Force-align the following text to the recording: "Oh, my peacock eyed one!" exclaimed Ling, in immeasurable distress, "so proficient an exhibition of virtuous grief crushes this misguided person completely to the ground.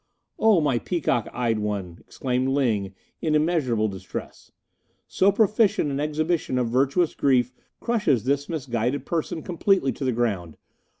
"Oh, 0.39 0.61
my 0.61 0.79
peacock 0.79 1.29
eyed 1.31 1.59
one!" 1.59 1.99
exclaimed 1.99 2.47
Ling, 2.49 2.95
in 3.21 3.35
immeasurable 3.35 3.87
distress, 3.87 4.51
"so 5.07 5.31
proficient 5.31 5.91
an 5.91 5.99
exhibition 5.99 6.57
of 6.57 6.69
virtuous 6.69 7.13
grief 7.13 7.53
crushes 7.79 8.23
this 8.23 8.49
misguided 8.49 9.05
person 9.05 9.43
completely 9.43 9.91
to 9.91 10.03
the 10.03 10.11
ground. 10.11 10.57